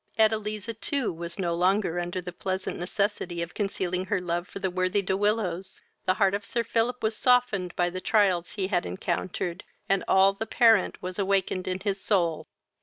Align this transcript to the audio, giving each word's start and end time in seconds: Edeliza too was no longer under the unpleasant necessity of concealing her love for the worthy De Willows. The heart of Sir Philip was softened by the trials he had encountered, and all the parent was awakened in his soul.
Edeliza 0.17 0.73
too 0.73 1.13
was 1.13 1.37
no 1.37 1.53
longer 1.53 1.99
under 1.99 2.21
the 2.21 2.31
unpleasant 2.31 2.79
necessity 2.79 3.43
of 3.43 3.53
concealing 3.53 4.05
her 4.05 4.19
love 4.19 4.47
for 4.47 4.57
the 4.57 4.71
worthy 4.71 5.03
De 5.03 5.15
Willows. 5.15 5.79
The 6.07 6.15
heart 6.15 6.33
of 6.33 6.43
Sir 6.43 6.63
Philip 6.63 7.03
was 7.03 7.15
softened 7.15 7.75
by 7.75 7.91
the 7.91 8.01
trials 8.01 8.53
he 8.53 8.69
had 8.69 8.83
encountered, 8.83 9.63
and 9.87 10.03
all 10.07 10.33
the 10.33 10.47
parent 10.47 10.99
was 11.03 11.19
awakened 11.19 11.67
in 11.67 11.81
his 11.81 12.01
soul. 12.01 12.47